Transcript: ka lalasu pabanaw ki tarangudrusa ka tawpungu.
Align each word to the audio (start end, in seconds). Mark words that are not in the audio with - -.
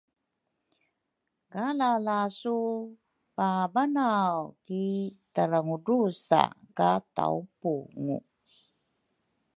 ka 1.51 1.65
lalasu 1.79 2.57
pabanaw 3.35 4.35
ki 4.65 4.83
tarangudrusa 5.33 6.41
ka 6.77 6.89
tawpungu. 7.15 8.17